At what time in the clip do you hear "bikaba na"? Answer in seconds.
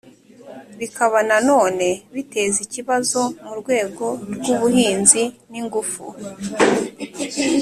0.79-1.37